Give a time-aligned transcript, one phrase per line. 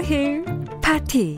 [0.00, 0.44] 오버 더힐
[0.82, 1.36] 파티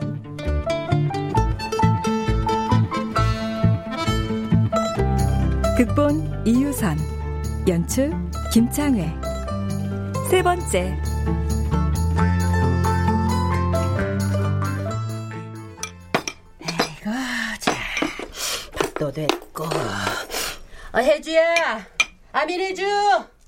[5.77, 6.97] 극본 이유선
[7.67, 8.13] 연출
[8.53, 9.13] 김창회
[10.29, 10.97] 세 번째
[18.79, 19.65] 밥도 됐고.
[19.65, 21.85] 어, 혜주야,
[22.31, 22.85] 아민혜주,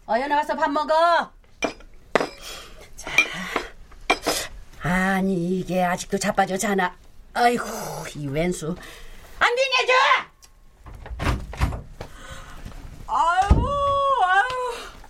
[0.08, 1.35] 어여 나와서 밥 먹어.
[4.88, 6.96] 아니 이게 아직도 자빠져 자나.
[7.34, 7.66] 아이고
[8.16, 8.76] 이 왼수.
[9.40, 9.92] 안민혜주.
[13.08, 14.44] 아유, 아유,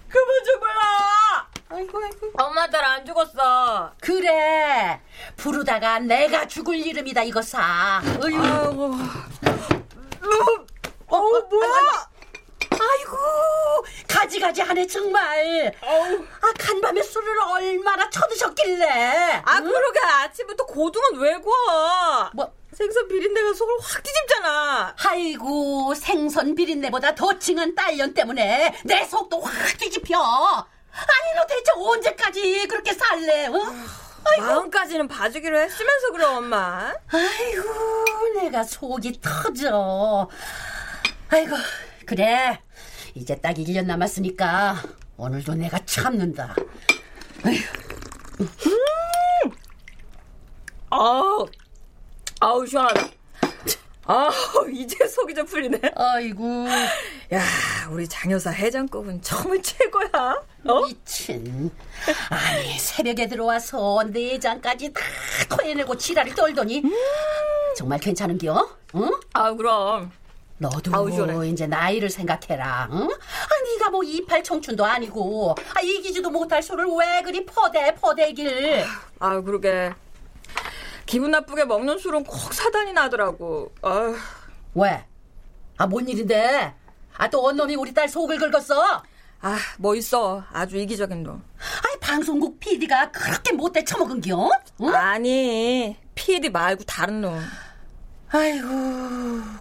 [0.07, 1.47] 그만 좀 봐라.
[1.67, 2.31] 아이고, 아이고.
[2.37, 3.91] 엄마들 안 죽었어.
[3.99, 5.01] 그래
[5.35, 8.01] 부르다가 내가 죽을 이름이다 이거 사.
[8.23, 8.41] 어휴.
[8.41, 8.95] 아이고.
[11.07, 12.09] 어, 뭐야?
[12.71, 13.85] 아이고
[14.19, 15.73] 가지가지 하네 정말.
[15.81, 19.41] 아 간밤에 술을 얼마나 쳐드셨길래.
[19.45, 22.29] 아, 그러게 아침부터 고등은 왜 구워?
[22.33, 22.53] 뭐?
[22.73, 24.95] 생선 비린내가 속을 확 뒤집잖아.
[25.05, 30.17] 아이고 생선 비린내보다 더 칭한 딸년 때문에 내 속도 확 뒤집혀.
[30.17, 33.47] 아니 너 대체 언제까지 그렇게 살래?
[33.47, 33.53] 어?
[34.39, 36.93] 마음까지는 봐주기로 했으면서 그래, 엄마.
[37.11, 40.27] 아이고 내가 속이 터져.
[41.29, 41.55] 아이고
[42.05, 42.61] 그래
[43.15, 44.83] 이제 딱 1년 남았으니까
[45.17, 46.53] 오늘도 내가 참는다.
[50.89, 51.45] 아우,
[52.41, 53.07] 아우, 시원하다.
[54.07, 54.31] 아우,
[54.71, 55.79] 이제 속이 좀 풀리네.
[55.95, 56.67] 아이고
[57.33, 57.41] 야,
[57.89, 60.09] 우리 장여사 해장국은 정말 최고야.
[60.67, 60.85] 어?
[60.85, 61.71] 미친.
[62.29, 65.01] 아니 새벽에 들어와서 내장까지 다
[65.49, 66.83] 토해내고 지랄을 떨더니
[67.77, 68.77] 정말 괜찮은겨?
[68.95, 69.09] 응?
[69.33, 70.11] 아, 그럼.
[70.57, 71.45] 너도 아우.
[71.45, 72.87] 이제 나이를 생각해라.
[72.91, 72.97] 응?
[73.09, 78.85] 아, 네가 뭐 이팔 청춘도 아니고 아, 이기지도 못할 술을 왜 그리 퍼대 퍼대길.
[79.19, 79.93] 아, 그러게.
[81.05, 83.71] 기분 나쁘게 먹는 술은 꼭 사단이 나더라고.
[83.81, 84.15] 아휴.
[84.75, 85.05] 왜?
[85.77, 86.73] 아, 뭔 일인데?
[87.17, 89.03] 아, 또 언놈이 우리 딸 속을 긁었어?
[89.41, 90.43] 아, 뭐 있어.
[90.51, 91.43] 아주 이기적인 놈.
[91.59, 94.49] 아이, 방송국 PD가 그렇게 못돼 처먹은겨?
[94.81, 94.95] 응?
[94.95, 97.39] 아니, PD 말고 다른 놈.
[98.35, 98.67] 아이고,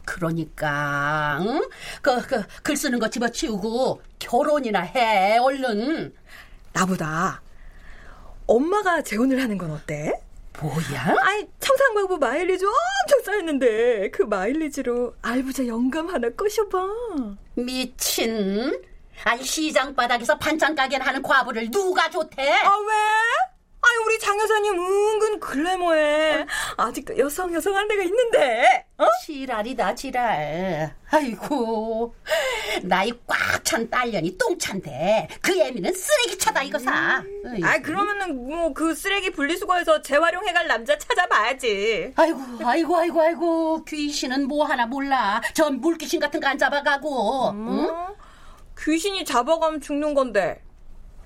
[0.05, 1.63] 그러니까, 응?
[2.03, 6.13] 그, 그, 글 쓰는 거 집어치우고 결혼이나 해, 얼른.
[6.73, 7.41] 나보다
[8.49, 10.13] 엄마가 재혼을 하는 건 어때?
[10.61, 11.15] 뭐야?
[11.23, 16.79] 아이, 청산광부 마일리지 엄청 쌓였는데 그 마일리지로 알부자 영감 하나 꼬셔봐.
[17.55, 18.83] 미친.
[19.23, 22.43] 아니, 시장 바닥에서 반찬 가게를 하는 과부를 누가 좋대?
[22.51, 23.54] 아, 왜?
[23.87, 26.47] 아이, 우리 장 여사님 은근 글래머해.
[26.79, 28.87] 아직도 여성 여성한 데가 있는데.
[28.97, 29.07] 어?
[29.25, 30.95] 지랄이다, 지랄.
[31.11, 32.15] 아이고,
[32.83, 37.23] 나이 꽉 찬 딸년이 똥찬데, 그 애미는 쓰레기차다, 이거 사.
[37.47, 37.67] 어이구.
[37.67, 42.13] 아, 그러면은 뭐 그 쓰레기 분리수거해서 재활용해갈 남자 찾아봐야지.
[42.17, 45.41] 아이고, 아이고, 아이고, 아이고, 귀신은 뭐 하나 몰라.
[45.55, 47.89] 전 물귀신 같은 거 안 잡아가고, 응?
[47.91, 48.15] 어?
[48.79, 50.63] 귀신이 잡아가면 죽는 건데.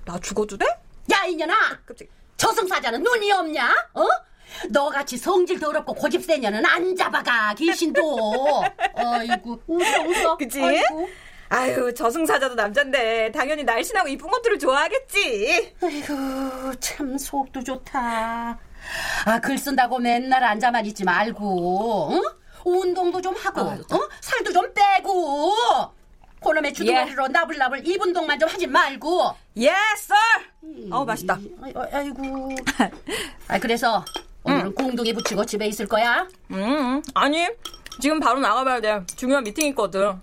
[0.05, 0.65] 나 죽어도 돼?
[1.11, 1.53] 야, 이년아!
[1.85, 2.18] 깜짝이야.
[2.39, 3.69] 저승사자는 눈이 없냐?
[3.93, 4.07] 어?
[4.69, 8.63] 너같이 성질 더럽고 고집 센 년은 안 잡아가, 귀신도.
[8.95, 10.37] 아이고, 웃어, 웃어.
[10.37, 10.63] 그치?
[10.63, 11.09] 아이고.
[11.49, 15.75] 아유, 저승사자도 남잔데 당연히 날씬하고 이쁜 것들을 좋아하겠지.
[15.83, 18.57] 아이고, 참 속도 좋다.
[19.25, 22.21] 아, 글 쓴다고 맨날 앉아만 있지 말고, 응?
[22.63, 25.53] 운동도 좀 하고, 어, 살도 좀 빼고,
[26.41, 27.27] 그놈의 주둥아리로 예.
[27.27, 29.35] 나불나불 입 운동만 좀 하지 말고.
[29.57, 30.17] 예, 썰!
[30.91, 31.37] 어우, 맛있다.
[31.91, 32.55] 아 이고.
[33.47, 34.03] 아, 그래서
[34.43, 34.75] 오늘은 응.
[34.75, 36.27] 공둥이 붙이고 집에 있을 거야?
[36.51, 37.47] 음, 아니,
[37.99, 39.01] 지금 바로 나가봐야 돼.
[39.15, 40.19] 중요한 미팅 있거든.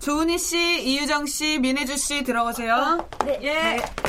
[0.00, 2.74] 조은희 씨, 이유정 씨, 민혜주 씨 들어오세요.
[2.74, 3.24] 어?
[3.24, 3.40] 네.
[3.42, 3.54] 예.
[3.54, 4.05] 네.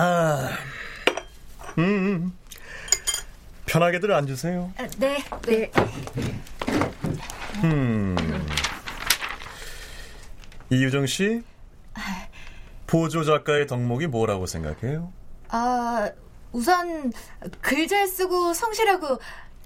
[0.00, 0.50] 아,
[1.76, 2.38] 음, 음,
[3.66, 4.72] 편하게들 앉으세요.
[4.78, 5.72] 아, 네, 네.
[7.64, 8.16] 음,
[10.70, 11.42] 이유정 씨,
[12.86, 15.12] 보조 작가의 덕목이 뭐라고 생각해요?
[15.48, 16.08] 아,
[16.52, 17.12] 우선
[17.60, 19.18] 글 잘 쓰고 성실하고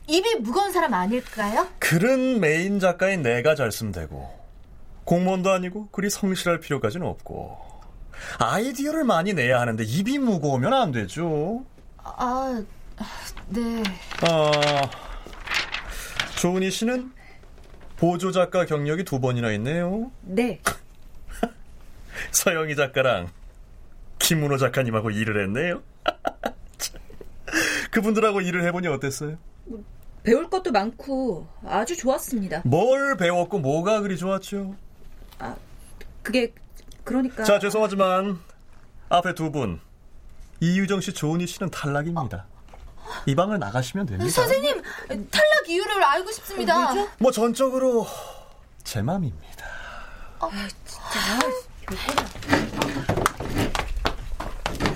[0.09, 1.69] 입이 무거운 사람 아닐까요?
[1.79, 4.33] 글은 메인 작가인 내가 잘 쓰면 되고
[5.05, 7.72] 공무원도 아니고 그리 성실할 필요까지는 없고
[8.39, 11.65] 아이디어를 많이 내야 하는데 입이 무거우면 안 되죠.
[11.99, 12.63] 아,
[13.49, 13.83] 네.
[14.23, 14.91] 아,
[16.37, 17.13] 조은희 씨는
[17.97, 20.11] 보조 작가 경력이 두 번이나 있네요.
[20.23, 20.61] 네.
[22.33, 23.31] 서영희 작가랑
[24.19, 25.83] 김문호 작가님하고 일을 했네요.
[27.91, 29.37] 그분들하고 일을 해보니 어땠어요?
[30.23, 32.63] 배울 것도 많고 아주 좋았습니다.
[32.65, 34.75] 뭘 배웠고 뭐가 그리 좋았죠?
[35.39, 35.57] 아,
[36.23, 36.55] 그게
[37.05, 37.45] 그러니까.
[37.45, 38.39] 자, 죄송하지만
[39.09, 39.81] 앞에 두 분.
[40.61, 42.47] 이유정 씨, 조은희 씨는 탈락입니다.
[43.27, 44.31] 이 방을 나가시면 됩니다.
[44.31, 46.93] 선생님, 탈락 이유를 알고 싶습니다.
[46.93, 48.07] 어, 뭐 전적으로
[48.85, 49.67] 제 맘입니다.
[50.39, 50.49] 아,
[50.87, 51.41] 진짜.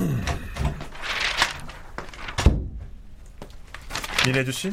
[0.00, 0.24] 음.
[4.24, 4.70] 민혜주 씨?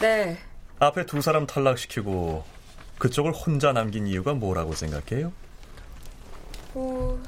[0.00, 0.38] 네.
[0.78, 2.44] 앞에 두 사람 탈락시키고
[2.98, 5.32] 그쪽을 혼자 남긴 이유가 뭐라고 생각해요?
[6.74, 7.20] 어,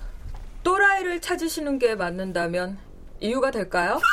[0.63, 2.79] 또라이를 찾으시는 게 맞는다면
[3.21, 4.01] 이유가 될까요?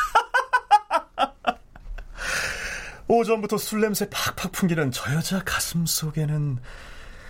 [3.08, 6.60] 오전부터 술 냄새 팍팍 풍기는 저 여자 가슴 속에는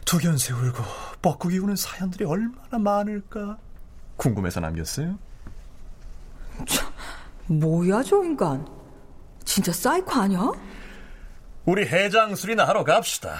[0.05, 0.83] 두견새 울고
[1.21, 3.57] 뻐꾸기 우는 사연들이 얼마나 많을까
[4.17, 5.17] 궁금해서 남겼어요.
[6.67, 6.91] 참,
[7.47, 8.67] 뭐야 저 인간
[9.45, 10.51] 진짜 사이코 아니야?
[11.65, 13.37] 우리 해장술이나 하러 갑시다.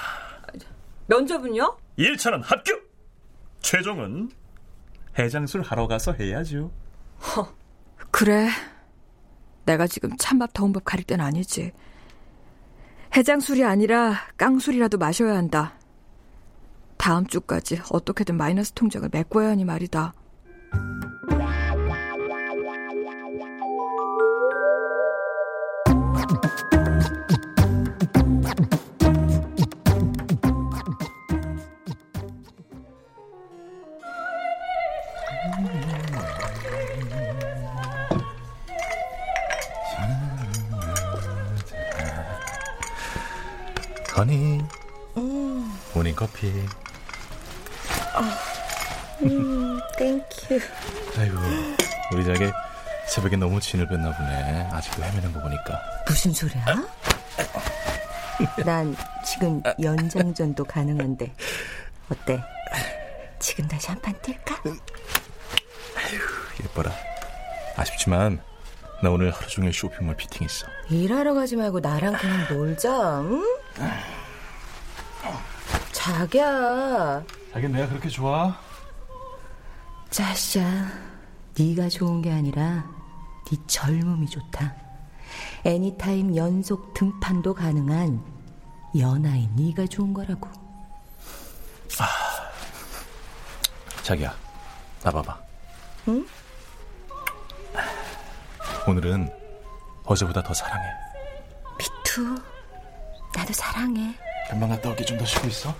[1.08, 1.78] 면접은요?
[1.98, 2.88] 1차는 합격!
[3.62, 4.32] 최종은
[5.20, 6.72] 해장술 하러 가서 해야죠.
[7.22, 7.54] 허,
[8.12, 8.50] 그래.
[9.66, 11.72] 내가 지금 찬밥 더운 밥 가릴 땐 아니지.
[13.16, 15.74] 해장술이 아니라 깡술이라도 마셔야 한다.
[16.98, 20.14] 다음 주까지 어떻게든 마이너스 통장을 메꿔야 하니 말이다.
[44.20, 44.62] honey
[45.16, 45.80] 음.
[45.94, 46.52] 모닝 커피
[48.14, 48.38] 아,
[49.22, 50.60] 음, thank you
[51.18, 51.38] 아이고
[52.14, 52.52] 우리 자기
[53.08, 56.66] 새벽에 너무 진을 뺐나 보네 아직도 헤매는 거 보니까 무슨 소리야?
[58.66, 58.94] 난
[59.26, 61.34] 지금 연장전도 가능한데
[62.12, 62.44] 어때?
[63.40, 64.66] 지금 다시 한 판 뛸까?
[64.66, 66.20] 아휴
[66.62, 66.92] 예뻐라
[67.78, 68.42] 아쉽지만
[69.02, 73.59] 나 오늘 하루 종일 쇼핑몰 fitting했어 일하러 가지 말고 나랑 그냥 놀자 응?
[75.92, 77.24] 자기야.
[77.54, 78.58] 자기 내가 그렇게 좋아?
[80.10, 80.62] 짜샤,
[81.58, 82.84] 네가 좋은 게 아니라
[83.46, 84.74] 네 젊음이 좋다.
[85.66, 88.24] 애니타임 연속 등판도 가능한
[88.98, 90.50] 연하인 네가 좋은 거라고.
[92.00, 92.08] 아,
[94.04, 94.34] 자기야,
[95.04, 95.40] 나 봐봐.
[96.08, 96.26] 응?
[98.88, 99.32] 오늘은
[100.06, 100.88] 어제보다 더 사랑해.
[101.78, 102.36] 미투,
[103.36, 104.14] 나도 사랑해.
[104.50, 105.76] 금방 갔다 올게 좀 더 쉬고 있어.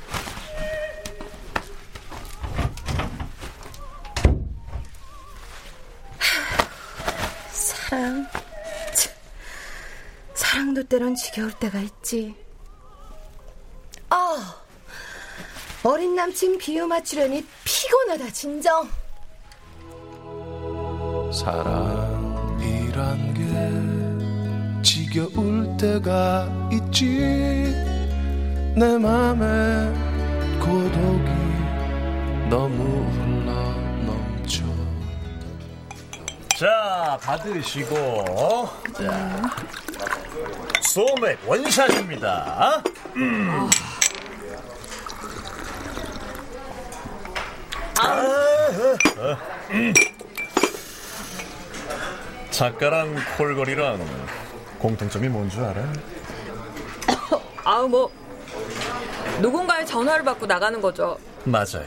[7.52, 8.28] 사랑.
[10.34, 12.36] 사랑도 때론 지겨울 때가 있지.
[14.10, 14.56] 아,
[15.84, 18.90] 어린 남친 비유 맞추려니 피곤하다, 진정.
[21.32, 23.44] 사랑이란 게
[24.82, 27.74] 지겨울 때가 있지
[28.76, 29.94] 내 맘에
[30.60, 31.30] 고독이
[32.50, 33.54] 너무 흘러
[34.06, 34.64] 넘쳐
[36.58, 38.70] 자, 받으시고.
[38.94, 39.42] 자.
[40.82, 42.84] 소맥 원샷입니다.
[43.16, 43.70] 음.
[48.02, 49.38] 아,
[49.72, 49.94] 음.
[52.50, 54.00] 작가랑 콜걸이랑
[54.80, 55.84] 공통점이 뭔 줄 알아?
[57.64, 58.12] 아우 뭐
[59.42, 61.18] 누군가의 전화를 받고 나가는 거죠.
[61.44, 61.86] 맞아요.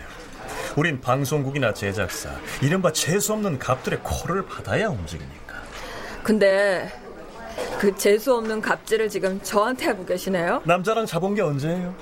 [0.76, 2.30] 우린 방송국이나 제작사,
[2.62, 5.54] 이른바 재수 없는 갑들의 콜을 받아야 움직이니까.
[6.22, 6.90] 근데
[7.78, 10.62] 그 재수 없는 갑질을 지금 저한테 하고 계시네요?
[10.64, 11.94] 남자랑 잡은 게 언제예요?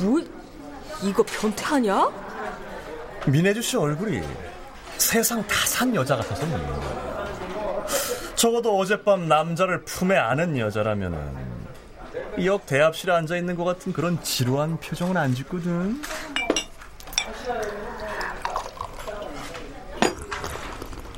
[0.00, 0.20] 뭐
[1.02, 2.08] 이거 변태 아니야?
[3.26, 4.22] 민혜주 씨 얼굴이
[4.98, 7.09] 세상 다 산 여자 같아서 묻는 거예요.
[8.40, 11.18] 적어도 어젯밤 남자를 품에 안은 여자라면은
[12.42, 16.00] 역 대합실에 앉아 있는 것 같은 그런 지루한 표정은 안 짓거든.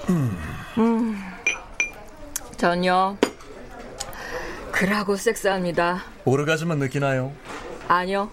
[0.08, 1.16] 음,
[2.56, 3.16] 전요.
[4.72, 6.02] 그라고 섹스합니다.
[6.24, 7.32] 오르가즘은 느끼나요?
[7.86, 8.32] 아니요.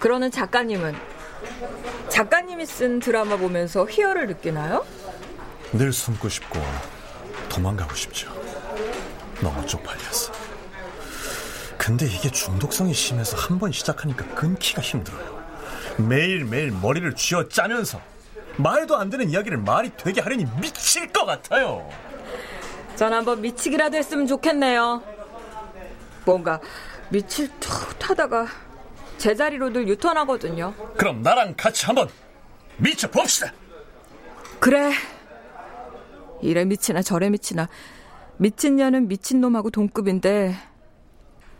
[0.00, 0.96] 그러는 작가님은
[2.08, 4.84] 작가님이 쓴 드라마 보면서 희열을 느끼나요?
[5.70, 6.58] 늘 숨고 싶고
[7.58, 8.32] 도망가고 싶죠.
[9.40, 10.32] 너무 쪽팔려서.
[11.76, 15.38] 근데 이게 중독성이 심해서 한 번 시작하니까 끊기가 힘들어요.
[15.96, 18.00] 매일매일 머리를 쥐어 짜면서
[18.56, 21.88] 말도 안 되는 이야기를 말이 되게 하려니 미칠 것 같아요.
[22.94, 25.02] 전 한번 미치기라도 했으면 좋겠네요.
[26.24, 26.60] 뭔가
[27.08, 27.72] 미칠 툭
[28.08, 28.46] 하다가
[29.18, 30.74] 제자리로들 유턴하거든요.
[30.96, 32.08] 그럼 나랑 같이 한번
[32.76, 33.52] 미쳐 봅시다.
[34.60, 34.92] 그래.
[36.40, 37.68] 이래 미치나 저래 미치나
[38.36, 40.54] 미친 년은 미친 놈하고 동급인데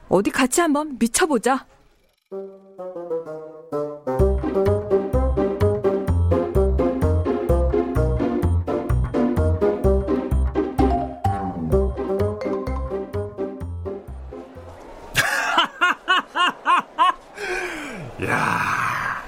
[0.08, 1.66] 어디 같이 한번 미쳐보자.
[18.26, 19.23] 야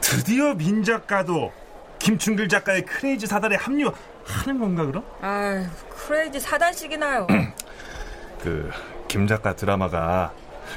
[0.00, 1.52] 드디어 민 작가도
[1.98, 3.92] 김충길 작가의 크레이지 사단에 합류
[4.26, 5.04] 하는 건가 그럼?
[5.20, 7.26] 아, 크레이지 사단식이나요.
[8.42, 8.70] 그
[9.08, 10.32] 김 작가 드라마가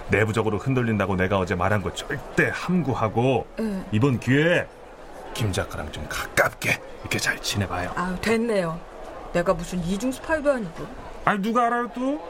[0.09, 3.83] 내부적으로 흔들린다고 내가 어제 말한 거 절대 함구하고 응.
[3.91, 4.67] 이번 기회에
[5.33, 7.91] 김 작가랑 좀 가깝게 이렇게 잘 지내봐요.
[7.95, 8.79] 아유, 됐네요.
[9.33, 10.85] 내가 무슨 이중 스파이도 아니고.
[11.25, 12.21] 아니 누가 알아요 또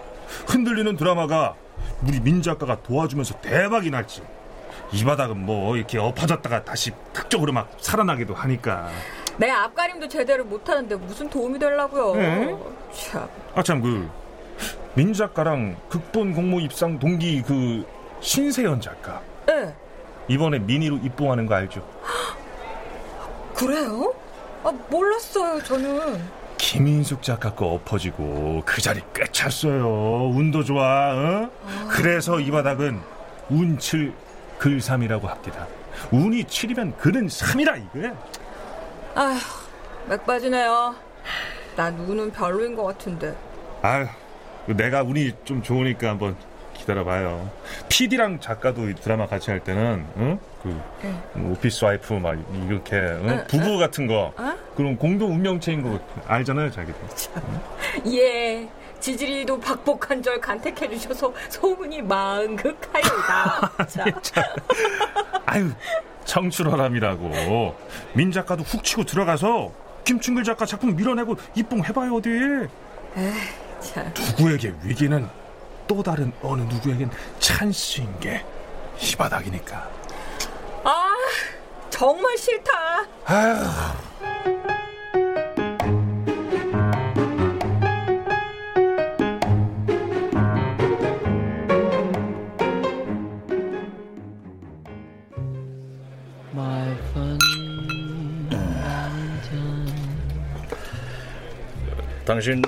[0.48, 1.56] 흔들리는 드라마가
[2.02, 4.24] 우리 민 작가가 도와주면서 대박이 날지.
[4.94, 8.90] 이 바닥은 뭐 이렇게 엎어졌다가 다시 극적으로 막 살아나기도 하니까.
[9.40, 12.14] 내 앞가림도 제대로 못하는데 무슨 도움이 되려고요.
[12.16, 12.60] 응?
[12.94, 13.28] 참.
[13.56, 14.08] 아 참 그
[14.96, 17.86] 민 작가랑 극본 공모 입상 동기 그
[18.20, 19.74] 신세연 작가 네.
[20.28, 21.82] 이번에 미니로 입봉하는 거 알죠?
[23.56, 24.14] 그래요?
[24.64, 26.22] 아, 몰랐어요, 저는.
[26.58, 30.32] 김인숙 작가 거 엎어지고 그 자리 꽤 찼어요.
[30.36, 31.14] 운도 좋아.
[31.14, 31.50] 어?
[31.90, 33.00] 그래서 이 바닥은
[33.50, 34.14] 운칠
[34.58, 35.66] 글삼이라고 합니다.
[36.12, 38.14] 운이 7이면 글은 3이라 이거야.
[39.16, 39.38] 아휴,
[40.08, 40.96] 맥 빠지네요.
[41.76, 43.36] 난 운은 별로인 것 같은데.
[43.82, 44.08] 아유,
[44.68, 46.36] 내가 운이 좀 좋으니까 한번
[46.74, 47.50] 기다려봐요.
[47.90, 50.40] PD랑 작가도 이 드라마 같이 할 때는, 응?
[50.64, 51.52] 그, 응.
[51.52, 52.38] 오피스 와이프 막
[52.68, 53.30] 이렇게, 응?
[53.30, 53.80] 응, 부부 응.
[53.80, 54.34] 같은 거.
[54.38, 54.56] 어?
[54.76, 56.98] 그런 공동 운명체인 거 알잖아요, 자기도.
[58.14, 58.68] 예.
[59.00, 63.72] 지지리도 박복한 절 간택해 주셔서 소문이 망극하여다.
[64.22, 64.44] 자.
[65.46, 65.72] 아유,
[66.30, 67.76] 청출어람이라고.
[68.14, 69.72] 민 작가도 훅 치고 들어가서
[70.06, 72.30] 김충글 작가 작품 밀어내고 입봉해봐요, 어디.
[72.30, 73.34] 에이,
[73.82, 74.14] 참.
[74.16, 75.28] 누구에게 위기는
[75.88, 77.10] 또 다른 어느 누구에겐
[77.40, 78.44] 찬스인 게
[79.02, 79.90] 이 바닥이니까.
[80.84, 81.16] 아,
[81.90, 82.72] 정말 싫다.
[83.26, 84.09] 아휴.
[102.40, 102.62] 당신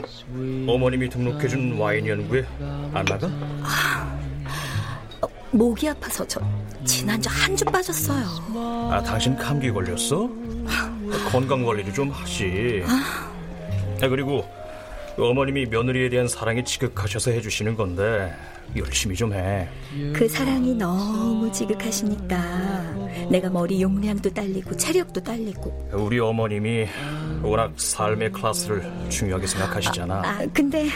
[0.68, 2.44] 어머님이 등록해준 와인 연구에
[2.94, 3.30] 안 나가?
[5.52, 6.42] 목이 아파서 저
[6.84, 8.26] 지난주 한 주 빠졌어요.
[8.92, 10.30] 아, 당신 감기 걸렸어?
[11.32, 12.84] 건강 관리를 좀 하시.
[12.86, 14.46] 아, 그리고
[15.30, 18.34] 어머님이 며느리에 대한 사랑이 지극하셔서 해주시는 건데
[18.76, 19.68] 열심히 좀 해.
[20.14, 25.90] 그 사랑이 너무 지극하시니까 내가 머리 용량도 딸리고 체력도 딸리고.
[25.94, 26.88] 우리 어머님이
[27.44, 30.22] 워낙 삶의 클래스를 중요하게 생각하시잖아.
[30.26, 30.88] 아, 근데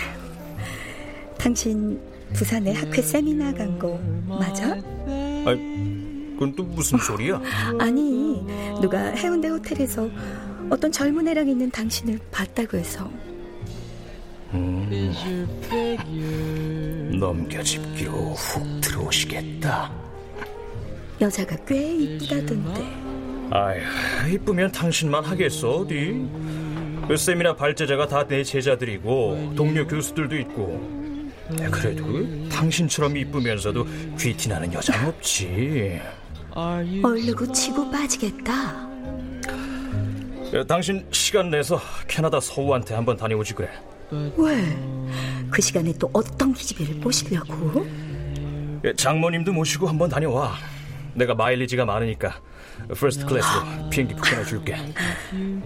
[1.38, 2.00] 당신
[2.34, 4.72] 부산에 학회 세미나 간 거 맞아?
[5.46, 7.42] 아니, 그건 또 무슨 소리야?
[7.80, 8.42] 아니,
[8.82, 10.10] 누가 해운대 호텔에서
[10.70, 13.10] 어떤 젊은 애랑 있는 당신을 봤다고 해서.
[14.56, 15.12] 음,
[17.20, 19.92] 넘겨짚기로 훅 들어오시겠다.
[21.22, 22.82] 여자가 꽤 이쁘다던데.
[23.52, 23.80] 아휴,
[24.34, 26.28] 이쁘면 당신만 하겠어, 어디?
[27.08, 31.06] 그 세미나 발제자가 다 내 제자들이고 동료 교수들도 있고
[31.72, 33.86] 그래도 당신처럼 이쁘면서도
[34.18, 36.02] 귀티나는 여자는 없지
[37.04, 38.90] 얼르고 치고 빠지겠다.
[40.68, 43.70] 당신 시간 내서 캐나다 서우한테 한번 다녀오지 그래
[44.12, 44.78] 왜?
[45.50, 47.86] 그 시간에 또 어떤 기집애를 보시려고?
[48.98, 50.56] 장모님도 모시고 한번 다녀와
[51.16, 52.40] 내가 마일리지가 많으니까
[52.90, 54.76] first class로 비행기 표 끊어줄게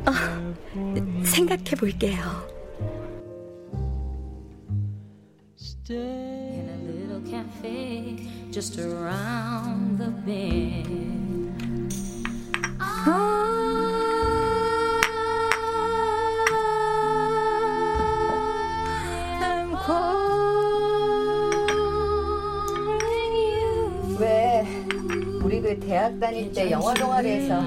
[0.06, 0.54] 아,
[1.26, 2.48] 생각해 볼게요.
[5.92, 11.50] In a little cafe just around the bend.
[24.20, 24.66] 왜
[25.44, 27.62] 우리 그 대학 다닐 때 영화 동아리에서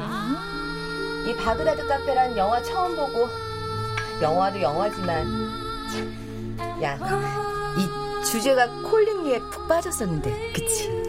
[1.27, 3.29] 이 바그다드 카페란 영화 처음 보고
[4.21, 5.27] 영화도 영화지만
[5.91, 6.99] 참, 야,
[7.77, 11.03] 이 주제가 콜링리에 푹 빠졌었는데, 그치?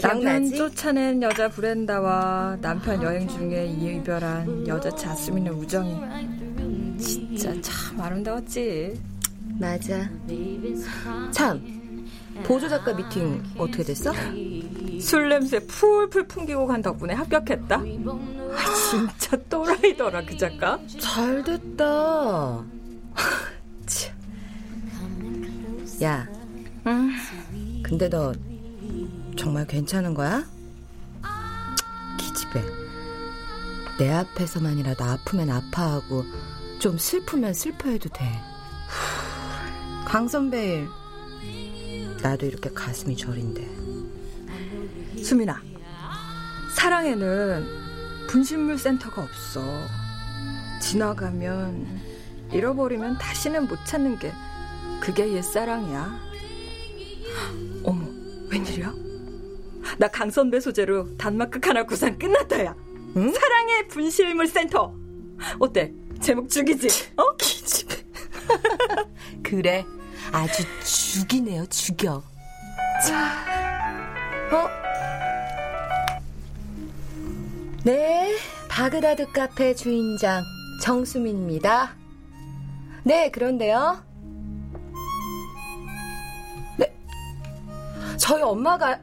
[0.00, 0.52] 남편?
[0.52, 6.00] 쫓아낸 여자 브렌다와 남편 여행 중에 이별한 여자 자스민의 우정이
[6.98, 7.58] 진짜
[7.94, 9.00] 참 아름다웠지.
[9.60, 10.08] 맞아.
[11.30, 12.08] 참,
[12.42, 14.12] 보조 작가 미팅 어떻게 됐어?
[15.00, 17.76] 술 냄새 풀풀 풍기고 간 덕분에 합격했다.
[17.76, 20.80] 아, 진짜 또라이더라 그 작가.
[20.98, 22.64] 잘 됐다.
[23.86, 24.14] 참.
[26.02, 26.28] 야,
[27.82, 28.32] 근데 너
[29.36, 30.44] 정말 괜찮은 거야?
[32.18, 32.60] 기집애.
[33.98, 36.24] 내 앞에서만이라도 아프면 아파하고
[36.84, 38.26] 좀 슬프면 슬퍼해도 돼.
[40.04, 40.86] 강 선배
[41.42, 43.62] 일 나도 이렇게 가슴이 저린데.
[45.22, 45.62] 수민아,
[46.76, 47.64] 사랑에는
[48.28, 49.62] 분신물 센터가 없어.
[50.82, 51.86] 지나가면
[52.52, 54.30] 잃어버리면 다시는 못 찾는 게
[55.00, 56.20] 그게 옛사랑이야.
[57.84, 58.06] 어머,
[58.50, 58.94] 웬일이야?
[59.96, 62.76] 나 강선배 소재로 단마크 카나 구상 끝났다야.
[63.14, 64.94] 사랑의 분실물 센터.
[65.58, 65.94] 어때?
[66.20, 66.88] 제목 죽이지?
[67.16, 67.36] 어?
[67.36, 67.96] 기집애.
[69.42, 69.84] 그래,
[70.32, 72.22] 아주 죽이네요, 죽여.
[74.52, 74.68] 어?
[77.84, 78.34] 네,
[78.68, 80.42] 바그다드 카페 주인장
[80.82, 81.94] 정수민입니다.
[83.04, 84.02] 네, 그런데요.
[86.78, 86.94] 네,
[88.16, 88.98] 저희 엄마가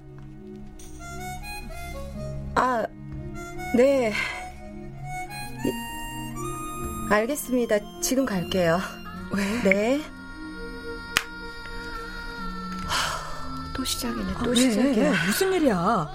[2.55, 2.85] 아,
[3.75, 4.13] 네.
[7.11, 7.77] 이- 알겠습니다.
[8.01, 8.79] 지금 갈게요.
[9.31, 9.61] 왜?
[9.63, 10.01] 네.
[13.73, 14.33] 또 시작이네.
[14.33, 14.55] 또 아, 왜?
[14.55, 15.25] 시작이야.
[15.25, 16.09] 무슨 일이야?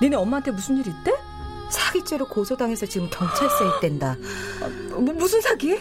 [0.00, 1.12] 니네 엄마한테 무슨 일 있대?
[1.70, 4.16] 사기죄로 고소당해서 지금 경찰서에 있댄다.
[4.90, 5.80] 뭐, 무슨 사기?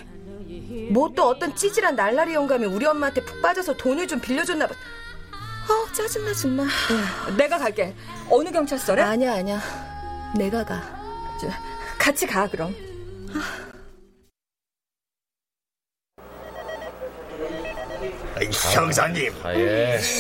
[0.92, 4.74] 뭐 또 어떤 찌질한 날라리 영감이 우리 엄마한테 푹 빠져서 돈을 좀 빌려줬나 봐.
[4.74, 6.68] 어 짜증나 정말.
[7.38, 7.96] 내가 갈게.
[8.30, 9.02] 어느 경찰서래?
[9.02, 9.62] 아니야 아니야.
[10.38, 10.82] 내가 가.
[11.98, 12.74] 같이 가 그럼.
[18.50, 19.34] 형사님,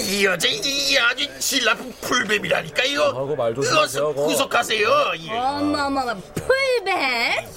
[0.10, 3.06] 이 여자 이 아주 신라품 풀뱀이라니까 이거.
[3.08, 4.28] 하고 말 조심하세요, 어서 그거.
[4.28, 4.90] 구속하세요.
[5.28, 5.32] 예.
[5.32, 7.50] 어머머머 풀백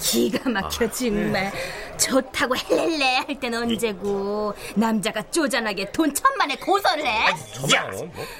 [0.00, 1.52] 기가 막혀 정말
[1.98, 7.26] 좋다고 헬렐레 할땐 언제고 남자가 쪼잔하게 돈 천만에 고소를 해
[7.74, 7.88] 야,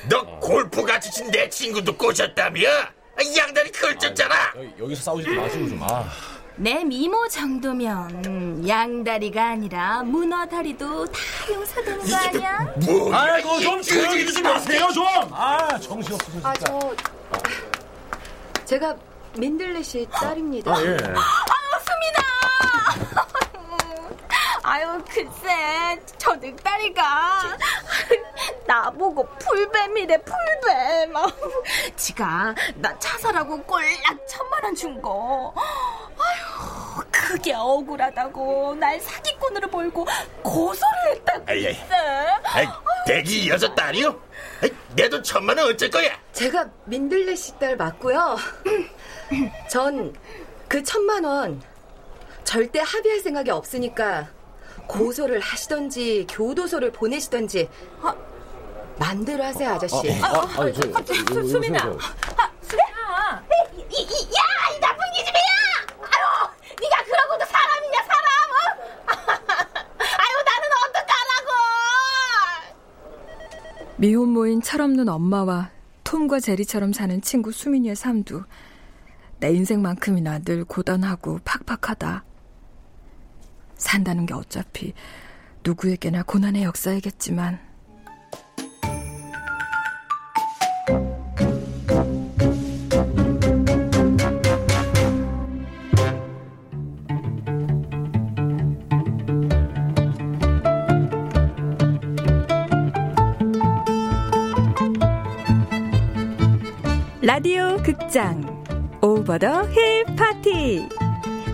[0.09, 2.69] 너 골프 같이 친 내 친구도 꼬셨다며?
[2.69, 4.35] 아, 양다리 그걸 쪘잖아.
[4.81, 5.83] 여기서 싸우지 마시고 좀.
[5.83, 6.11] 아.
[6.57, 11.19] 내 미모 정도면 양다리가 아니라 문어 다리도 다
[11.51, 12.59] 용서되는 거 아니야?
[12.87, 13.15] 뭐?
[13.15, 15.05] 아이고 좀 조용히 좀 하세요 좀.
[15.33, 16.49] 아 정신 없어서 진짜.
[16.49, 16.95] 아 저
[18.67, 18.97] 제가
[19.37, 20.73] 민들레 씨 딸입니다.
[20.75, 20.87] 아, 예.
[20.89, 22.21] 아유 수민아
[24.63, 27.57] 아유 글쎄 저 늑다리가
[28.77, 31.13] 나보고 풀뱀이래 풀뱀
[31.97, 40.07] 지가 나 차 사라고 꼴락 천만 원 준거 아유 그게 억울하다고 날 사기꾼으로 몰고
[40.43, 41.77] 고소를 했다고 아이, 아이.
[42.45, 42.67] 아이,
[43.07, 44.09] 대기 여섯 딸이요?
[44.63, 46.11] 아이, 내돈 천만 원 어쩔 거야?
[46.33, 48.37] 제가 민들레 씨 딸 맞고요.
[49.69, 50.15] 전
[50.69, 51.63] 그 천만 원
[52.45, 54.29] 절대 합의할 생각이 없으니까
[54.87, 57.69] 고소를 하시던지 교도소를 보내시던지
[58.01, 58.15] 아,
[59.03, 60.13] 마음대로 하세요 아저씨.
[60.23, 61.79] 아, 아, 아, 저, 저, 저, 저, 수민아.
[61.81, 61.99] 저,
[62.63, 63.43] 수민아.
[63.51, 64.41] 이, 이, 이, 야,
[64.77, 65.53] 이 나쁜 기집애야!
[65.99, 66.23] 아유,
[66.81, 68.27] 네가 그러고도 사람이냐 사람?
[68.53, 68.57] 어?
[70.23, 71.51] 아유, 나는 어떡하라고!
[73.97, 75.71] 미혼모인 철없는 엄마와
[76.05, 78.45] 톰과 제리처럼 사는 친구 수민이의 삶도
[79.41, 82.25] 내 인생만큼이나 늘 고단하고 팍팍하다.
[83.77, 84.95] 산다는 게 어차피
[85.65, 87.72] 누구에게나 고난의 역사이겠지만
[107.35, 108.45] 라디오 극장
[109.01, 110.87] 오버 더 힐 파티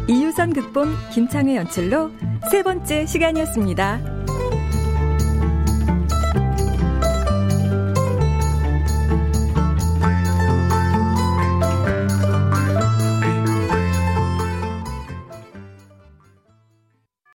[0.09, 2.11] 이유선 극본 김창의 연출로
[2.51, 4.18] 세 번째 시간이었습니다.